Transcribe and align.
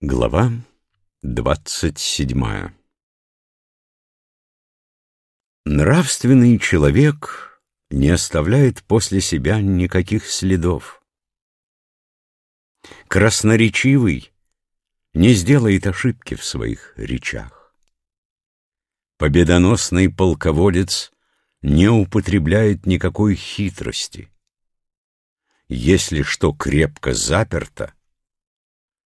Глава 0.00 0.52
двадцать 1.22 1.98
седьмая 1.98 2.72
Нравственный 5.64 6.56
человек 6.60 7.60
не 7.90 8.10
оставляет 8.10 8.84
после 8.84 9.20
себя 9.20 9.60
никаких 9.60 10.26
следов. 10.26 11.02
Красноречивый 13.08 14.30
не 15.14 15.32
сделает 15.32 15.88
ошибки 15.88 16.36
в 16.36 16.44
своих 16.44 16.96
речах. 16.96 17.74
Победоносный 19.16 20.08
полководец 20.08 21.10
не 21.60 21.88
употребляет 21.88 22.86
никакой 22.86 23.34
хитрости. 23.34 24.30
Если 25.66 26.22
что 26.22 26.52
крепко 26.52 27.14
заперто, 27.14 27.92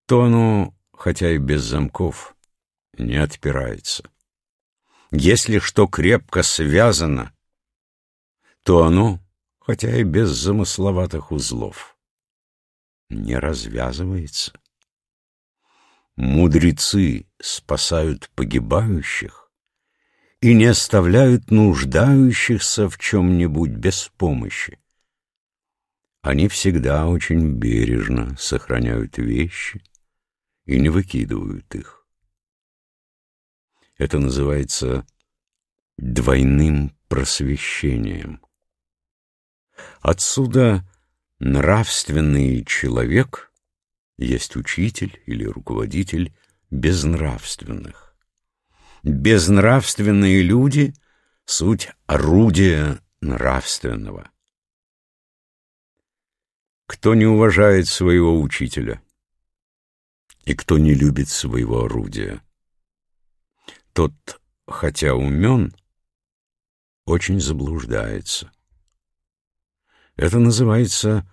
то 0.04 0.24
оно, 0.24 0.74
хотя 1.02 1.32
и 1.32 1.38
без 1.38 1.62
замков, 1.62 2.36
не 2.96 3.16
отпирается. 3.16 4.04
Если 5.10 5.58
что 5.58 5.88
крепко 5.88 6.44
связано, 6.44 7.32
то 8.62 8.84
оно, 8.84 9.18
хотя 9.58 9.96
и 9.96 10.04
без 10.04 10.28
замысловатых 10.28 11.32
узлов, 11.32 11.96
не 13.10 13.36
развязывается. 13.36 14.52
Мудрецы 16.14 17.26
спасают 17.40 18.30
погибающих 18.36 19.50
и 20.40 20.54
не 20.54 20.66
оставляют 20.66 21.50
нуждающихся 21.50 22.88
в 22.88 22.96
чем-нибудь 22.96 23.72
без 23.72 24.12
помощи. 24.16 24.78
Они 26.20 26.46
всегда 26.46 27.08
очень 27.08 27.54
бережно 27.54 28.36
сохраняют 28.38 29.18
вещи 29.18 29.82
и 30.64 30.78
не 30.78 30.88
выкидывают 30.88 31.74
их. 31.74 32.06
Это 33.96 34.18
называется 34.18 35.06
двойным 35.96 36.96
просвещением. 37.08 38.44
Отсюда 40.00 40.88
нравственный 41.38 42.64
человек 42.64 43.52
есть 44.18 44.56
учитель 44.56 45.20
или 45.26 45.44
руководитель 45.44 46.34
безнравственных. 46.70 48.16
Безнравственные 49.02 50.42
люди— 50.42 50.94
суть 51.44 51.90
орудия 52.06 53.00
нравственного. 53.20 54.30
Кто 56.86 57.14
не 57.14 57.26
уважает 57.26 57.88
своего 57.88 58.40
учителя 58.40 59.02
и 60.44 60.54
кто 60.54 60.78
не 60.78 60.94
любит 60.94 61.28
своего 61.28 61.84
орудия, 61.84 62.42
тот, 63.92 64.12
хотя 64.66 65.14
умен, 65.14 65.74
очень 67.04 67.40
заблуждается. 67.40 68.50
Это 70.16 70.38
называется 70.38 71.28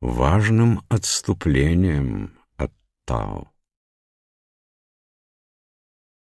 важным 0.00 0.82
отступлением 0.88 2.38
от 2.56 2.72
Тао. 3.04 3.50